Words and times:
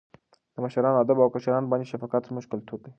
د 0.53 0.55
مشرانو 0.63 1.01
ادب 1.03 1.17
او 1.21 1.33
کشرانو 1.35 1.69
باندې 1.71 1.89
شفقت 1.91 2.21
زموږ 2.29 2.45
کلتور 2.51 2.79
دی. 2.83 2.89